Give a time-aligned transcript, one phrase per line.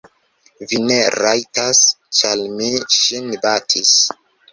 [0.69, 1.81] Vi ne rajtas,
[2.19, 3.93] ĉar vi ŝin batis.